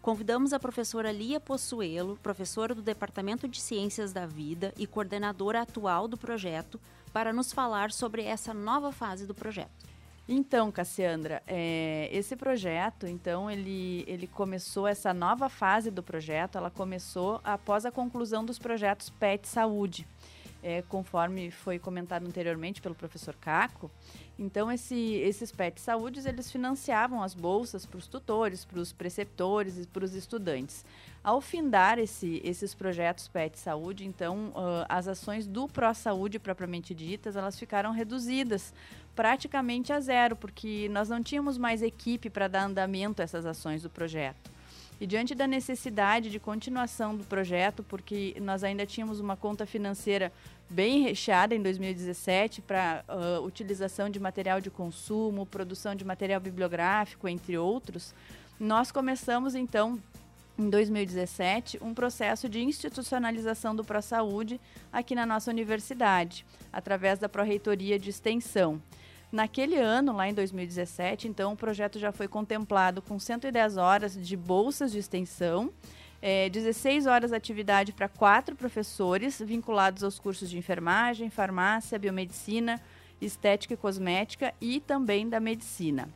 Convidamos 0.00 0.54
a 0.54 0.59
professora 0.59 1.12
Lia 1.12 1.38
Possuelo, 1.38 2.18
professora 2.23 2.75
do 2.75 2.80
Departamento 2.80 3.47
de 3.47 3.61
Ciências 3.61 4.11
da 4.11 4.25
Vida 4.25 4.73
e 4.78 4.87
coordenadora 4.87 5.61
atual 5.61 6.09
do 6.09 6.16
projeto, 6.16 6.80
para 7.12 7.35
nos 7.35 7.52
falar 7.52 7.92
sobre 7.92 8.23
essa 8.23 8.54
nova 8.54 8.90
fase 8.92 9.26
do 9.26 9.35
projeto. 9.35 9.89
Então, 10.32 10.70
Cassiandra, 10.70 11.42
é, 11.44 12.08
esse 12.12 12.37
projeto, 12.37 13.04
então, 13.04 13.50
ele, 13.50 14.04
ele 14.06 14.28
começou, 14.28 14.87
essa 14.87 15.12
nova 15.12 15.49
fase 15.49 15.90
do 15.90 16.04
projeto, 16.04 16.56
ela 16.56 16.70
começou 16.70 17.40
após 17.42 17.84
a 17.84 17.90
conclusão 17.90 18.44
dos 18.44 18.56
projetos 18.56 19.10
PET 19.10 19.49
Saúde. 19.49 20.06
É, 20.62 20.82
conforme 20.82 21.50
foi 21.50 21.78
comentado 21.78 22.26
anteriormente 22.26 22.82
pelo 22.82 22.94
professor 22.94 23.34
Caco. 23.40 23.90
Então, 24.38 24.70
esse, 24.70 25.14
esses 25.14 25.50
PET 25.50 25.80
Saúdes, 25.80 26.26
eles 26.26 26.50
financiavam 26.52 27.22
as 27.22 27.34
bolsas 27.34 27.84
para 27.84 27.99
os 27.99 28.06
tutores, 28.06 28.64
para 28.64 28.78
os 28.78 28.92
preceptores 28.92 29.78
e 29.78 29.87
para 29.87 30.04
os 30.04 30.14
estudantes. 30.14 30.84
Ao 31.22 31.40
findar 31.42 31.99
esse, 31.99 32.40
esses 32.42 32.75
projetos 32.75 33.28
PET 33.28 33.58
Saúde, 33.58 34.06
então, 34.06 34.49
uh, 34.49 34.87
as 34.88 35.06
ações 35.08 35.46
do 35.46 35.68
Pro 35.68 35.92
Saúde 35.92 36.38
propriamente 36.38 36.94
ditas, 36.94 37.37
elas 37.37 37.58
ficaram 37.58 37.92
reduzidas 37.92 38.72
praticamente 39.14 39.93
a 39.93 40.00
zero, 40.00 40.37
porque 40.37 40.88
nós 40.90 41.09
não 41.09 41.23
tínhamos 41.23 41.59
mais 41.59 41.83
equipe 41.83 42.31
para 42.31 42.49
dar 42.49 42.64
andamento 42.64 43.21
a 43.21 43.25
essas 43.25 43.45
ações 43.45 43.83
do 43.83 43.90
projeto. 43.90 44.50
E 45.00 45.07
diante 45.07 45.35
da 45.35 45.47
necessidade 45.47 46.31
de 46.31 46.38
continuação 46.38 47.17
do 47.17 47.25
projeto, 47.25 47.83
porque 47.83 48.37
nós 48.40 48.62
ainda 48.62 48.85
tínhamos 48.85 49.19
uma 49.19 49.35
conta 49.35 49.64
financeira 49.64 50.31
bem 50.69 51.02
recheada 51.02 51.55
em 51.55 51.62
2017 51.62 52.61
para 52.61 53.02
uh, 53.09 53.45
utilização 53.45 54.11
de 54.11 54.21
material 54.21 54.61
de 54.61 54.71
consumo, 54.71 55.47
produção 55.47 55.95
de 55.95 56.05
material 56.05 56.38
bibliográfico, 56.38 57.26
entre 57.26 57.57
outros, 57.57 58.14
nós 58.59 58.93
começamos 58.93 59.55
então 59.55 59.99
em 60.59 60.69
2017, 60.69 61.79
um 61.81 61.95
processo 61.95 62.47
de 62.47 62.61
institucionalização 62.61 63.75
do 63.75 63.83
ProSaúde 63.83 64.61
aqui 64.93 65.14
na 65.14 65.25
nossa 65.25 65.50
universidade, 65.50 66.45
através 66.71 67.19
da 67.19 67.31
Pró-Reitoria 67.31 67.99
de 67.99 68.11
Extensão. 68.11 68.81
Naquele 69.32 69.76
ano, 69.76 70.12
lá 70.12 70.28
em 70.28 70.34
2017, 70.34 71.28
então, 71.28 71.52
o 71.52 71.56
projeto 71.56 72.00
já 72.00 72.10
foi 72.10 72.26
contemplado 72.26 73.00
com 73.00 73.16
110 73.16 73.76
horas 73.76 74.18
de 74.20 74.37
bolsas 74.37 74.90
de 74.90 74.99
extensão, 74.99 75.72
é, 76.20 76.49
16 76.50 77.06
horas 77.06 77.30
de 77.30 77.37
atividade 77.37 77.92
para 77.92 78.08
quatro 78.08 78.56
professores 78.56 79.40
vinculados 79.40 80.02
aos 80.02 80.18
cursos 80.18 80.50
de 80.50 80.58
enfermagem, 80.58 81.30
farmácia, 81.30 81.99
biomedicina, 81.99 82.80
estética 83.20 83.75
e 83.75 83.76
cosmética 83.76 84.52
e 84.60 84.80
também 84.80 85.28
da 85.28 85.38
medicina. 85.38 86.08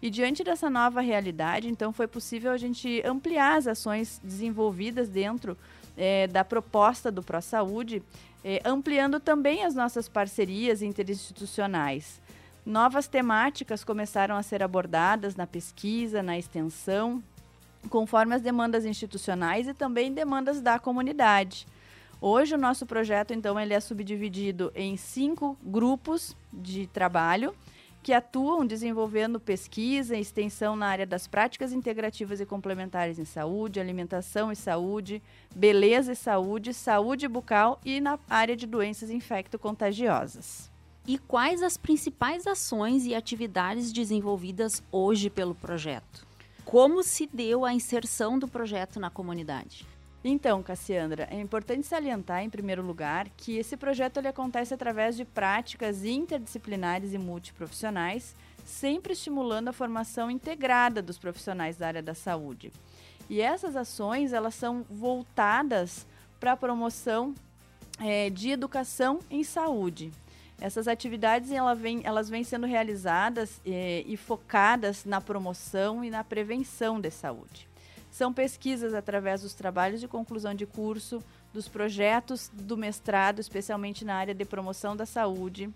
E 0.00 0.10
diante 0.10 0.44
dessa 0.44 0.68
nova 0.68 1.00
realidade, 1.00 1.68
então, 1.68 1.90
foi 1.90 2.06
possível 2.06 2.52
a 2.52 2.58
gente 2.58 3.02
ampliar 3.04 3.56
as 3.56 3.66
ações 3.66 4.20
desenvolvidas 4.22 5.08
dentro 5.08 5.56
é, 5.96 6.26
da 6.28 6.44
proposta 6.44 7.10
do 7.10 7.22
ProSaúde, 7.22 8.02
é, 8.44 8.60
ampliando 8.64 9.18
também 9.18 9.64
as 9.64 9.74
nossas 9.74 10.06
parcerias 10.06 10.82
interinstitucionais. 10.82 12.20
Novas 12.68 13.08
temáticas 13.08 13.82
começaram 13.82 14.36
a 14.36 14.42
ser 14.42 14.62
abordadas 14.62 15.34
na 15.34 15.46
pesquisa, 15.46 16.22
na 16.22 16.36
extensão, 16.36 17.24
conforme 17.88 18.34
as 18.34 18.42
demandas 18.42 18.84
institucionais 18.84 19.66
e 19.66 19.72
também 19.72 20.12
demandas 20.12 20.60
da 20.60 20.78
comunidade. 20.78 21.66
Hoje 22.20 22.54
o 22.54 22.58
nosso 22.58 22.84
projeto 22.84 23.32
então 23.32 23.58
ele 23.58 23.72
é 23.72 23.80
subdividido 23.80 24.70
em 24.74 24.98
cinco 24.98 25.56
grupos 25.62 26.36
de 26.52 26.86
trabalho 26.88 27.54
que 28.02 28.12
atuam 28.12 28.66
desenvolvendo 28.66 29.40
pesquisa 29.40 30.14
e 30.14 30.20
extensão 30.20 30.76
na 30.76 30.88
área 30.88 31.06
das 31.06 31.26
práticas 31.26 31.72
integrativas 31.72 32.38
e 32.38 32.44
complementares 32.44 33.18
em 33.18 33.24
saúde, 33.24 33.80
alimentação 33.80 34.52
e 34.52 34.56
saúde, 34.56 35.22
beleza 35.56 36.12
e 36.12 36.16
saúde, 36.16 36.74
saúde 36.74 37.28
bucal 37.28 37.80
e 37.82 37.98
na 37.98 38.18
área 38.28 38.54
de 38.54 38.66
doenças 38.66 39.08
infecto-contagiosas 39.08 40.70
e 41.08 41.16
quais 41.16 41.62
as 41.62 41.78
principais 41.78 42.46
ações 42.46 43.06
e 43.06 43.14
atividades 43.14 43.90
desenvolvidas 43.90 44.82
hoje 44.92 45.30
pelo 45.30 45.54
projeto? 45.54 46.26
Como 46.66 47.02
se 47.02 47.26
deu 47.26 47.64
a 47.64 47.72
inserção 47.72 48.38
do 48.38 48.46
projeto 48.46 49.00
na 49.00 49.08
comunidade? 49.08 49.86
Então, 50.22 50.62
Cassiandra, 50.62 51.26
é 51.30 51.40
importante 51.40 51.86
salientar, 51.86 52.42
em 52.42 52.50
primeiro 52.50 52.82
lugar, 52.82 53.26
que 53.38 53.56
esse 53.56 53.74
projeto 53.74 54.18
ele 54.18 54.28
acontece 54.28 54.74
através 54.74 55.16
de 55.16 55.24
práticas 55.24 56.04
interdisciplinares 56.04 57.14
e 57.14 57.18
multiprofissionais, 57.18 58.36
sempre 58.66 59.14
estimulando 59.14 59.68
a 59.68 59.72
formação 59.72 60.30
integrada 60.30 61.00
dos 61.00 61.16
profissionais 61.16 61.78
da 61.78 61.86
área 61.86 62.02
da 62.02 62.12
saúde. 62.12 62.70
E 63.30 63.40
essas 63.40 63.76
ações 63.76 64.34
elas 64.34 64.54
são 64.54 64.84
voltadas 64.90 66.06
para 66.38 66.52
a 66.52 66.56
promoção 66.56 67.34
é, 67.98 68.28
de 68.28 68.50
educação 68.50 69.20
em 69.30 69.42
saúde. 69.42 70.12
Essas 70.60 70.88
atividades 70.88 71.52
ela 71.52 71.74
vem, 71.74 72.00
elas 72.04 72.28
vêm 72.28 72.42
sendo 72.42 72.66
realizadas 72.66 73.60
eh, 73.64 74.02
e 74.06 74.16
focadas 74.16 75.04
na 75.04 75.20
promoção 75.20 76.04
e 76.04 76.10
na 76.10 76.24
prevenção 76.24 77.00
de 77.00 77.10
saúde. 77.10 77.68
São 78.10 78.32
pesquisas 78.32 78.94
através 78.94 79.42
dos 79.42 79.54
trabalhos 79.54 80.00
de 80.00 80.08
conclusão 80.08 80.54
de 80.54 80.66
curso, 80.66 81.22
dos 81.52 81.68
projetos 81.68 82.50
do 82.52 82.76
mestrado, 82.76 83.38
especialmente 83.40 84.04
na 84.04 84.14
área 84.16 84.34
de 84.34 84.44
promoção 84.44 84.96
da 84.96 85.06
saúde. 85.06 85.70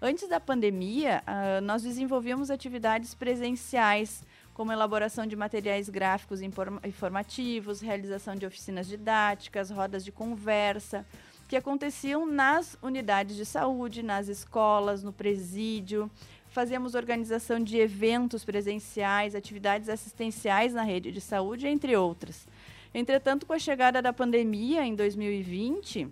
Antes 0.00 0.28
da 0.28 0.38
pandemia, 0.38 1.22
uh, 1.26 1.60
nós 1.62 1.82
desenvolvíamos 1.82 2.50
atividades 2.50 3.14
presenciais, 3.14 4.22
como 4.52 4.72
elaboração 4.72 5.26
de 5.26 5.36
materiais 5.36 5.88
gráficos 5.88 6.40
informativos, 6.40 7.80
realização 7.80 8.34
de 8.34 8.46
oficinas 8.46 8.86
didáticas, 8.86 9.70
rodas 9.70 10.04
de 10.04 10.10
conversa, 10.10 11.04
que 11.48 11.56
aconteciam 11.56 12.26
nas 12.26 12.76
unidades 12.82 13.36
de 13.36 13.44
saúde, 13.44 14.02
nas 14.02 14.28
escolas, 14.28 15.02
no 15.02 15.12
presídio, 15.12 16.10
fazemos 16.48 16.94
organização 16.94 17.60
de 17.60 17.78
eventos 17.78 18.44
presenciais, 18.44 19.34
atividades 19.34 19.88
assistenciais 19.88 20.72
na 20.72 20.82
rede 20.82 21.12
de 21.12 21.20
saúde, 21.20 21.68
entre 21.68 21.94
outras. 21.96 22.48
Entretanto, 22.94 23.46
com 23.46 23.52
a 23.52 23.58
chegada 23.58 24.00
da 24.00 24.12
pandemia 24.12 24.84
em 24.84 24.94
2020, 24.94 26.08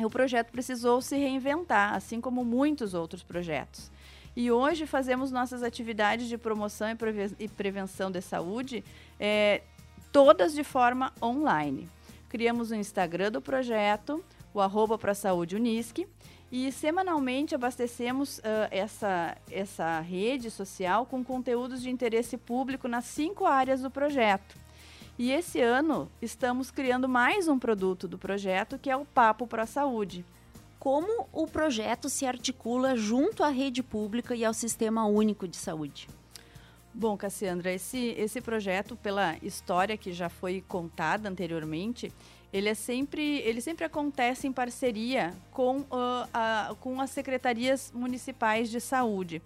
o 0.00 0.08
projeto 0.08 0.50
precisou 0.50 1.00
se 1.00 1.16
reinventar, 1.16 1.94
assim 1.94 2.20
como 2.20 2.44
muitos 2.44 2.94
outros 2.94 3.22
projetos. 3.22 3.90
E 4.34 4.50
hoje 4.50 4.86
fazemos 4.86 5.30
nossas 5.30 5.62
atividades 5.62 6.28
de 6.28 6.38
promoção 6.38 6.88
e, 7.38 7.48
prevenção 7.48 8.10
de 8.10 8.22
saúde 8.22 8.82
é, 9.20 9.62
todas 10.10 10.54
de 10.54 10.64
forma 10.64 11.12
online. 11.20 11.88
Criamos 12.28 12.70
o 12.70 12.74
Instagram 12.74 13.30
do 13.30 13.42
projeto, 13.42 14.24
o 14.54 14.60
arroba 14.60 14.98
para 14.98 15.14
saúde 15.14 15.56
Unisque, 15.56 16.06
e 16.50 16.70
semanalmente 16.70 17.54
abastecemos 17.54 18.38
uh, 18.38 18.42
essa, 18.70 19.36
essa 19.50 20.00
rede 20.00 20.50
social 20.50 21.06
com 21.06 21.24
conteúdos 21.24 21.80
de 21.80 21.88
interesse 21.88 22.36
público 22.36 22.86
nas 22.86 23.06
cinco 23.06 23.46
áreas 23.46 23.80
do 23.80 23.90
projeto. 23.90 24.54
E 25.18 25.30
esse 25.30 25.60
ano 25.60 26.10
estamos 26.20 26.70
criando 26.70 27.08
mais 27.08 27.48
um 27.48 27.58
produto 27.58 28.06
do 28.06 28.18
projeto, 28.18 28.78
que 28.78 28.90
é 28.90 28.96
o 28.96 29.04
Papo 29.04 29.46
para 29.46 29.62
a 29.62 29.66
Saúde. 29.66 30.24
Como 30.78 31.26
o 31.32 31.46
projeto 31.46 32.08
se 32.08 32.26
articula 32.26 32.96
junto 32.96 33.42
à 33.42 33.48
rede 33.48 33.82
pública 33.82 34.34
e 34.34 34.44
ao 34.44 34.52
Sistema 34.52 35.06
Único 35.06 35.48
de 35.48 35.56
Saúde? 35.56 36.08
Bom, 36.92 37.16
Cassiandra, 37.16 37.72
esse, 37.72 38.14
esse 38.18 38.40
projeto, 38.42 38.94
pela 38.96 39.36
história 39.40 39.96
que 39.96 40.12
já 40.12 40.28
foi 40.28 40.62
contada 40.68 41.28
anteriormente, 41.28 42.12
ele 42.52 42.68
é 42.68 42.74
sempre 42.74 43.38
ele 43.38 43.60
sempre 43.60 43.84
acontece 43.84 44.46
em 44.46 44.52
parceria 44.52 45.34
com, 45.50 45.78
uh, 45.78 46.28
a, 46.32 46.74
com 46.80 47.00
as 47.00 47.10
secretarias 47.10 47.90
municipais 47.94 48.70
de 48.70 48.80
saúde. 48.80 49.40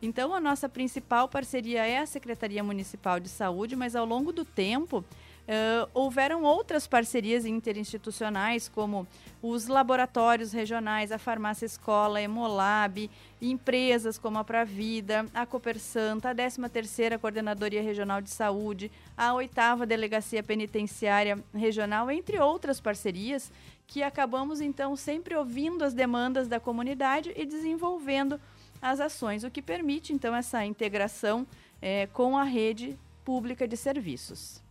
Então, 0.00 0.34
a 0.34 0.40
nossa 0.40 0.68
principal 0.68 1.28
parceria 1.28 1.86
é 1.86 1.98
a 1.98 2.06
Secretaria 2.06 2.62
Municipal 2.64 3.20
de 3.20 3.28
Saúde, 3.28 3.76
mas 3.76 3.94
ao 3.94 4.04
longo 4.04 4.32
do 4.32 4.44
tempo 4.44 5.04
Uh, 5.42 5.90
houveram 5.92 6.44
outras 6.44 6.86
parcerias 6.86 7.44
interinstitucionais, 7.44 8.68
como 8.68 9.06
os 9.42 9.66
laboratórios 9.66 10.52
regionais, 10.52 11.10
a 11.10 11.18
Farmácia 11.18 11.66
Escola, 11.66 12.20
a 12.20 12.22
Emolab, 12.22 13.10
empresas 13.40 14.16
como 14.18 14.38
a 14.38 14.44
Pravida, 14.44 15.26
a 15.34 15.44
Copersanta, 15.44 16.30
a 16.30 16.34
13ª 16.34 17.18
Coordenadoria 17.18 17.82
Regional 17.82 18.20
de 18.22 18.30
Saúde, 18.30 18.90
a 19.16 19.34
8 19.34 19.52
Delegacia 19.86 20.44
Penitenciária 20.44 21.42
Regional, 21.52 22.08
entre 22.08 22.38
outras 22.38 22.80
parcerias, 22.80 23.50
que 23.84 24.00
acabamos 24.00 24.60
então 24.60 24.94
sempre 24.94 25.34
ouvindo 25.34 25.82
as 25.82 25.92
demandas 25.92 26.46
da 26.46 26.60
comunidade 26.60 27.32
e 27.36 27.44
desenvolvendo 27.44 28.40
as 28.80 29.00
ações, 29.00 29.42
o 29.42 29.50
que 29.50 29.60
permite 29.60 30.12
então 30.12 30.34
essa 30.34 30.64
integração 30.64 31.44
é, 31.80 32.06
com 32.12 32.38
a 32.38 32.44
rede 32.44 32.96
pública 33.24 33.66
de 33.66 33.76
serviços. 33.76 34.62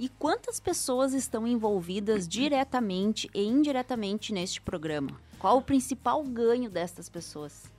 E 0.00 0.08
quantas 0.08 0.58
pessoas 0.58 1.12
estão 1.12 1.46
envolvidas 1.46 2.26
diretamente 2.26 3.28
e 3.34 3.44
indiretamente 3.44 4.32
neste 4.32 4.58
programa? 4.58 5.20
Qual 5.38 5.58
o 5.58 5.62
principal 5.62 6.24
ganho 6.24 6.70
destas 6.70 7.10
pessoas? 7.10 7.70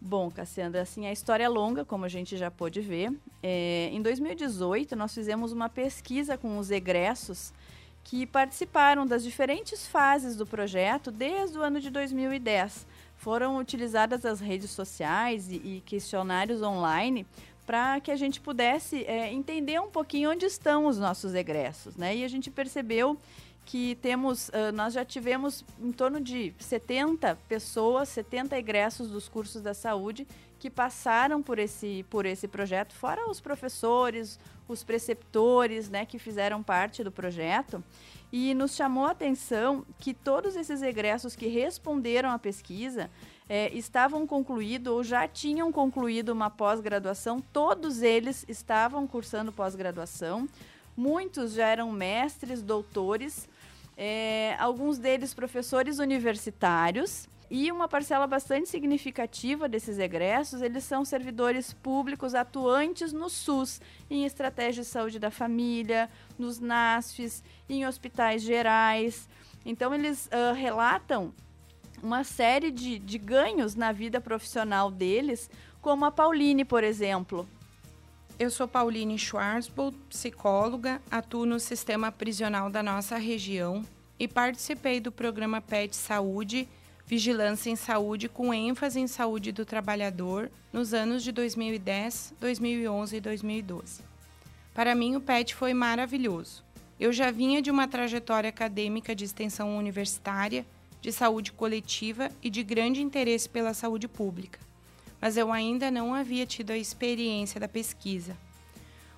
Bom, 0.00 0.30
Cassiandra, 0.30 0.82
assim, 0.82 1.04
a 1.04 1.10
história 1.10 1.42
é 1.42 1.48
longa, 1.48 1.84
como 1.84 2.04
a 2.04 2.08
gente 2.08 2.36
já 2.36 2.48
pôde 2.48 2.80
ver. 2.80 3.12
É, 3.42 3.88
em 3.92 4.00
2018, 4.00 4.94
nós 4.94 5.12
fizemos 5.12 5.50
uma 5.50 5.68
pesquisa 5.68 6.38
com 6.38 6.58
os 6.58 6.70
egressos 6.70 7.52
que 8.04 8.24
participaram 8.24 9.04
das 9.04 9.24
diferentes 9.24 9.84
fases 9.84 10.36
do 10.36 10.46
projeto 10.46 11.10
desde 11.10 11.58
o 11.58 11.62
ano 11.62 11.80
de 11.80 11.90
2010. 11.90 12.86
Foram 13.16 13.58
utilizadas 13.58 14.24
as 14.24 14.38
redes 14.38 14.70
sociais 14.70 15.50
e, 15.50 15.56
e 15.56 15.82
questionários 15.84 16.62
online 16.62 17.26
para 17.66 18.00
que 18.00 18.10
a 18.10 18.16
gente 18.16 18.40
pudesse 18.40 19.04
é, 19.04 19.32
entender 19.32 19.80
um 19.80 19.90
pouquinho 19.90 20.30
onde 20.30 20.46
estão 20.46 20.86
os 20.86 20.98
nossos 20.98 21.34
egressos, 21.34 21.96
né? 21.96 22.16
E 22.16 22.24
a 22.24 22.28
gente 22.28 22.50
percebeu 22.50 23.18
que 23.64 23.96
temos, 23.96 24.48
uh, 24.48 24.72
nós 24.74 24.92
já 24.92 25.04
tivemos 25.04 25.64
em 25.80 25.90
torno 25.90 26.20
de 26.20 26.52
70 26.58 27.38
pessoas, 27.48 28.08
70 28.10 28.58
egressos 28.58 29.10
dos 29.10 29.28
cursos 29.28 29.62
da 29.62 29.72
saúde 29.72 30.26
que 30.58 30.70
passaram 30.70 31.42
por 31.42 31.58
esse, 31.58 32.04
por 32.08 32.24
esse 32.24 32.48
projeto, 32.48 32.94
fora 32.94 33.28
os 33.28 33.40
professores, 33.40 34.38
os 34.66 34.82
preceptores, 34.82 35.90
né, 35.90 36.06
que 36.06 36.18
fizeram 36.18 36.62
parte 36.62 37.04
do 37.04 37.12
projeto. 37.12 37.82
E 38.32 38.54
nos 38.54 38.74
chamou 38.74 39.04
a 39.04 39.10
atenção 39.10 39.84
que 39.98 40.12
todos 40.12 40.56
esses 40.56 40.82
egressos 40.82 41.36
que 41.36 41.46
responderam 41.46 42.30
à 42.30 42.38
pesquisa 42.38 43.10
é, 43.48 43.72
estavam 43.74 44.26
concluídos 44.26 44.92
ou 44.92 45.04
já 45.04 45.28
tinham 45.28 45.70
concluído 45.70 46.30
uma 46.30 46.50
pós-graduação, 46.50 47.40
todos 47.52 48.02
eles 48.02 48.44
estavam 48.48 49.06
cursando 49.06 49.52
pós-graduação, 49.52 50.48
muitos 50.96 51.52
já 51.52 51.66
eram 51.68 51.92
mestres, 51.92 52.62
doutores, 52.62 53.48
é, 53.96 54.56
alguns 54.58 54.98
deles 54.98 55.34
professores 55.34 55.98
universitários. 55.98 57.28
E 57.50 57.70
uma 57.70 57.86
parcela 57.86 58.26
bastante 58.26 58.68
significativa 58.68 59.68
desses 59.68 59.98
egressos, 59.98 60.62
eles 60.62 60.82
são 60.82 61.04
servidores 61.04 61.74
públicos 61.74 62.34
atuantes 62.34 63.12
no 63.12 63.28
SUS, 63.28 63.80
em 64.10 64.24
estratégias 64.24 64.86
de 64.86 64.92
saúde 64.92 65.18
da 65.18 65.30
família, 65.30 66.10
nos 66.38 66.58
NASFs, 66.58 67.44
em 67.68 67.86
hospitais 67.86 68.42
gerais. 68.42 69.28
Então, 69.64 69.94
eles 69.94 70.26
uh, 70.26 70.54
relatam 70.54 71.32
uma 72.04 72.22
série 72.22 72.70
de, 72.70 72.98
de 72.98 73.16
ganhos 73.16 73.74
na 73.74 73.90
vida 73.90 74.20
profissional 74.20 74.90
deles, 74.90 75.48
como 75.80 76.04
a 76.04 76.12
Pauline, 76.12 76.62
por 76.62 76.84
exemplo. 76.84 77.48
Eu 78.38 78.50
sou 78.50 78.68
Pauline 78.68 79.18
Schwarzbold, 79.18 79.96
psicóloga, 80.10 81.00
atuo 81.10 81.46
no 81.46 81.58
sistema 81.58 82.12
prisional 82.12 82.68
da 82.68 82.82
nossa 82.82 83.16
região 83.16 83.82
e 84.18 84.28
participei 84.28 85.00
do 85.00 85.10
programa 85.10 85.62
PET 85.62 85.96
Saúde, 85.96 86.68
Vigilância 87.06 87.70
em 87.70 87.76
Saúde 87.76 88.28
com 88.28 88.52
ênfase 88.52 89.00
em 89.00 89.06
saúde 89.06 89.50
do 89.50 89.64
trabalhador 89.64 90.50
nos 90.72 90.92
anos 90.92 91.22
de 91.22 91.32
2010, 91.32 92.34
2011 92.38 93.16
e 93.16 93.20
2012. 93.20 94.02
Para 94.74 94.94
mim, 94.94 95.16
o 95.16 95.20
PET 95.20 95.54
foi 95.54 95.72
maravilhoso. 95.72 96.62
Eu 97.00 97.12
já 97.12 97.30
vinha 97.30 97.62
de 97.62 97.70
uma 97.70 97.88
trajetória 97.88 98.48
acadêmica 98.48 99.14
de 99.14 99.24
extensão 99.24 99.76
universitária 99.76 100.66
de 101.04 101.12
saúde 101.12 101.52
coletiva 101.52 102.30
e 102.42 102.48
de 102.48 102.62
grande 102.62 103.02
interesse 103.02 103.46
pela 103.46 103.74
saúde 103.74 104.08
pública, 104.08 104.58
mas 105.20 105.36
eu 105.36 105.52
ainda 105.52 105.90
não 105.90 106.14
havia 106.14 106.46
tido 106.46 106.70
a 106.70 106.78
experiência 106.78 107.60
da 107.60 107.68
pesquisa. 107.68 108.34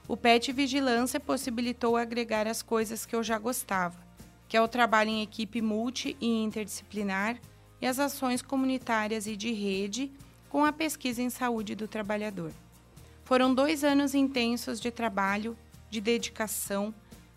O 0.08 0.16
PET 0.16 0.50
Vigilância 0.50 1.20
possibilitou 1.20 1.96
agregar 1.96 2.48
as 2.48 2.60
coisas 2.60 3.06
que 3.06 3.14
eu 3.14 3.22
já 3.22 3.38
gostava, 3.38 4.04
que 4.48 4.56
é 4.56 4.60
o 4.60 4.66
trabalho 4.66 5.10
em 5.10 5.22
equipe 5.22 5.62
multi 5.62 6.16
e 6.20 6.26
interdisciplinar 6.26 7.38
e 7.80 7.86
as 7.86 8.00
ações 8.00 8.42
comunitárias 8.42 9.28
e 9.28 9.36
de 9.36 9.52
rede 9.52 10.10
com 10.48 10.64
a 10.64 10.72
pesquisa 10.72 11.22
em 11.22 11.30
saúde 11.30 11.76
do 11.76 11.86
trabalhador. 11.86 12.50
Foram 13.22 13.54
dois 13.54 13.84
anos 13.84 14.12
intensos 14.12 14.80
de 14.80 14.90
trabalho, 14.90 15.56
de 15.88 16.00
dedicação, 16.00 16.92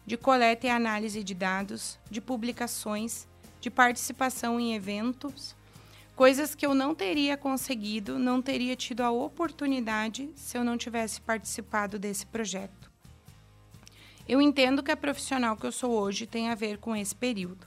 de 0.07 0.17
coleta 0.17 0.65
e 0.65 0.71
análise 0.71 1.23
de 1.23 1.35
dados, 1.35 1.99
de 2.09 2.19
publicações 2.19 3.28
de 3.59 3.69
participação 3.69 4.59
em 4.59 4.73
eventos, 4.73 5.55
coisas 6.15 6.53
que 6.53 6.65
eu 6.65 6.73
não 6.73 6.93
teria 6.93 7.37
conseguido, 7.37 8.19
não 8.19 8.41
teria 8.41 8.75
tido 8.75 9.01
a 9.01 9.11
oportunidade 9.11 10.29
se 10.35 10.57
eu 10.57 10.63
não 10.63 10.77
tivesse 10.77 11.21
participado 11.21 11.97
desse 11.97 12.25
projeto. 12.25 12.91
Eu 14.27 14.41
entendo 14.41 14.83
que 14.83 14.91
a 14.91 14.97
profissional 14.97 15.57
que 15.57 15.65
eu 15.65 15.71
sou 15.71 15.91
hoje 15.91 16.27
tem 16.27 16.49
a 16.49 16.55
ver 16.55 16.77
com 16.77 16.95
esse 16.95 17.15
período. 17.15 17.65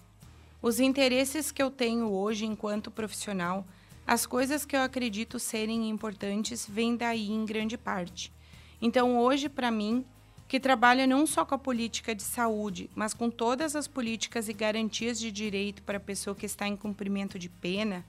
Os 0.61 0.78
interesses 0.78 1.50
que 1.50 1.62
eu 1.62 1.70
tenho 1.70 2.09
hoje 2.12 2.46
enquanto 2.46 2.90
profissional, 2.90 3.66
as 4.07 4.26
coisas 4.26 4.64
que 4.64 4.76
eu 4.76 4.81
acredito 4.81 5.38
serem 5.38 5.88
importantes, 5.88 6.66
vêm 6.68 6.94
daí 6.94 7.31
em 7.31 7.44
grande 7.44 7.76
parte. 7.76 8.33
Então, 8.81 9.18
hoje, 9.18 9.48
para 9.48 9.70
mim, 9.70 10.05
que 10.53 10.61
trabalha 10.61 11.07
não 11.07 11.27
só 11.27 11.47
com 11.47 11.55
a 11.55 11.59
política 11.59 12.15
de 12.15 12.23
saúde, 12.23 12.91
mas 12.95 13.15
com 13.15 13.31
todas 13.31 13.75
as 13.75 13.88
políticas 13.88 14.51
e 14.51 14.53
garantias 14.53 15.19
de 15.19 15.33
direito 15.33 15.83
para 15.83 15.97
a 15.97 15.99
pessoa 15.99 16.37
que 16.37 16.45
está 16.45 16.69
em 16.69 16.77
cumprimento 16.77 17.38
de 17.38 17.49
pena, 17.49 18.05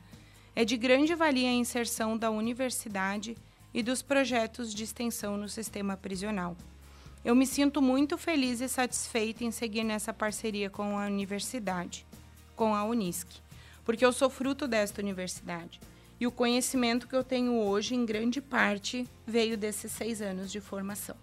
é 0.54 0.66
de 0.66 0.76
grande 0.76 1.16
valia 1.16 1.48
a 1.48 1.54
inserção 1.54 2.18
da 2.18 2.30
universidade 2.30 3.38
e 3.74 3.82
dos 3.82 4.02
projetos 4.02 4.74
de 4.74 4.84
extensão 4.84 5.38
no 5.38 5.48
sistema 5.48 5.96
prisional. 5.96 6.58
Eu 7.24 7.34
me 7.34 7.48
sinto 7.48 7.82
muito 7.82 8.18
feliz 8.18 8.60
e 8.60 8.68
satisfeita 8.68 9.46
em 9.46 9.50
seguir 9.50 9.86
nessa 9.86 10.14
parceria 10.14 10.70
com 10.70 11.00
a 11.00 11.06
universidade, 11.06 12.06
com 12.58 12.76
a 12.76 12.84
Unisc, 12.84 13.30
porque 13.86 14.06
eu 14.06 14.12
sou 14.12 14.30
fruto 14.30 14.68
desta 14.68 15.02
universidade. 15.02 15.80
E 16.20 16.28
o 16.28 16.32
conhecimento 16.32 17.08
que 17.08 17.16
eu 17.16 17.24
tenho 17.24 17.58
hoje, 17.58 17.96
em 17.96 18.06
grande 18.06 18.42
parte, 18.42 19.08
veio 19.26 19.58
desses 19.58 19.94
seis 19.94 20.22
anos 20.22 20.52
de 20.52 20.60
formação. 20.60 21.23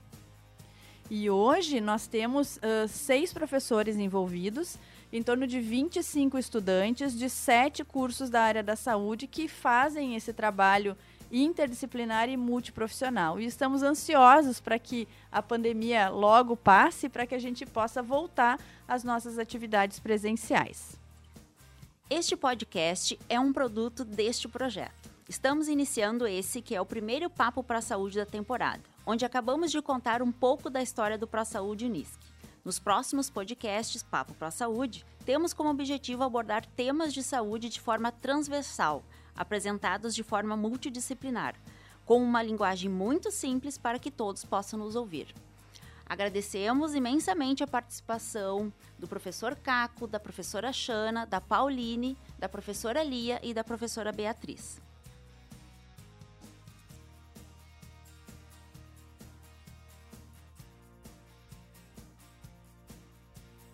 E 1.11 1.29
hoje 1.29 1.81
nós 1.81 2.07
temos 2.07 2.59
uh, 2.59 2.87
seis 2.87 3.33
professores 3.33 3.97
envolvidos, 3.97 4.79
em 5.13 5.21
torno 5.21 5.45
de 5.45 5.61
25 5.61 6.39
estudantes 6.39 7.19
de 7.19 7.29
sete 7.29 7.83
cursos 7.83 8.31
da 8.31 8.43
área 8.43 8.63
da 8.63 8.77
saúde 8.77 9.27
que 9.27 9.49
fazem 9.49 10.15
esse 10.15 10.33
trabalho 10.33 10.97
interdisciplinar 11.33 12.29
e 12.29 12.37
multiprofissional. 12.37 13.41
E 13.41 13.45
estamos 13.45 13.83
ansiosos 13.83 14.61
para 14.61 14.79
que 14.79 15.09
a 15.33 15.43
pandemia 15.43 16.09
logo 16.09 16.57
passe, 16.57 17.09
para 17.09 17.27
que 17.27 17.35
a 17.35 17.41
gente 17.41 17.67
possa 17.67 18.01
voltar 18.01 18.61
às 18.87 19.03
nossas 19.03 19.37
atividades 19.37 19.99
presenciais. 19.99 20.97
Este 22.09 22.37
podcast 22.37 23.19
é 23.29 23.39
um 23.39 23.53
produto 23.53 24.05
deste 24.05 24.49
projeto. 24.49 25.11
Estamos 25.29 25.69
iniciando 25.69 26.27
esse 26.27 26.63
que 26.63 26.75
é 26.75 26.81
o 26.81 26.87
primeiro 26.87 27.29
Papo 27.29 27.63
para 27.65 27.79
a 27.79 27.83
Saúde 27.83 28.19
da 28.19 28.27
temporada, 28.27 28.83
onde 29.07 29.25
acabamos 29.25 29.71
de 29.71 29.81
contar 29.83 30.23
um 30.23 30.33
pouco 30.33 30.69
da 30.69 30.83
história 30.83 31.19
do 31.19 31.27
ProSaúde 31.27 31.87
Unisc. 31.87 32.19
Nos 32.65 32.79
próximos 32.79 33.31
podcasts 33.31 34.03
Papo 34.03 34.35
a 34.45 34.51
Saúde, 34.51 35.05
temos 35.25 35.53
como 35.53 35.71
objetivo 35.71 36.23
abordar 36.23 36.65
temas 36.67 37.13
de 37.13 37.23
saúde 37.23 37.69
de 37.69 37.81
forma 37.81 38.13
transversal, 38.13 39.03
apresentados 39.35 40.15
de 40.15 40.23
forma 40.23 40.57
multidisciplinar, 40.57 41.55
com 42.05 42.23
uma 42.23 42.43
linguagem 42.43 42.91
muito 42.91 43.31
simples 43.31 43.79
para 43.79 43.99
que 43.99 44.11
todos 44.11 44.45
possam 44.45 44.79
nos 44.79 44.97
ouvir. 44.97 45.35
Agradecemos 46.05 46.95
imensamente 46.95 47.63
a 47.63 47.69
participação 47.69 48.73
do 48.99 49.07
professor 49.07 49.55
Caco, 49.55 50.09
da 50.09 50.19
professora 50.19 50.73
Xana, 50.73 51.25
da 51.25 51.41
Pauline, 51.41 52.19
da 52.39 52.49
professora 52.49 53.03
Lia 53.03 53.39
e 53.43 53.55
da 53.55 53.63
professora 53.63 54.11
Beatriz. 54.11 54.83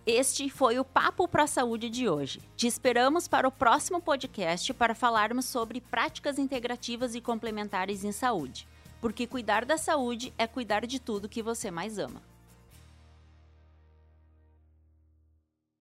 Este 0.06 0.48
foi 0.48 0.78
o 0.78 0.84
Papo 0.84 1.26
para 1.26 1.42
a 1.42 1.46
Saúde 1.48 1.90
de 1.90 2.08
hoje. 2.08 2.40
Te 2.56 2.68
esperamos 2.68 3.26
para 3.26 3.48
o 3.48 3.50
próximo 3.50 4.00
podcast 4.00 4.72
para 4.72 4.94
falarmos 4.94 5.46
sobre 5.46 5.80
práticas 5.80 6.38
integrativas 6.38 7.16
e 7.16 7.20
complementares 7.20 8.04
em 8.04 8.12
saúde. 8.12 8.68
Porque 9.00 9.26
cuidar 9.26 9.64
da 9.64 9.76
saúde 9.76 10.32
é 10.38 10.46
cuidar 10.46 10.86
de 10.86 11.00
tudo 11.00 11.28
que 11.28 11.42
você 11.42 11.72
mais 11.72 11.98
ama. 11.98 12.22